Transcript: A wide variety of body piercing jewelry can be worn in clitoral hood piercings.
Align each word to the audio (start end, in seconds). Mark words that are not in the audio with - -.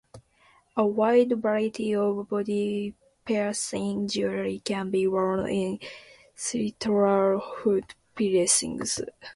A 0.77 0.83
wide 0.83 1.39
variety 1.43 1.93
of 1.93 2.27
body 2.27 2.95
piercing 3.23 4.07
jewelry 4.07 4.57
can 4.65 4.89
be 4.89 5.05
worn 5.05 5.47
in 5.47 5.77
clitoral 6.35 7.39
hood 7.57 7.93
piercings. 8.15 8.99